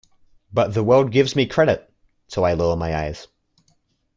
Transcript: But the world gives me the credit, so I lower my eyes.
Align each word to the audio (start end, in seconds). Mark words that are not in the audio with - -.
But 0.51 0.73
the 0.73 0.83
world 0.83 1.11
gives 1.11 1.35
me 1.35 1.43
the 1.45 1.51
credit, 1.53 1.87
so 2.27 2.43
I 2.43 2.53
lower 2.53 2.75
my 2.75 2.95
eyes. 3.03 3.27